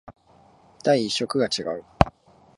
[0.83, 1.83] 第一色が違う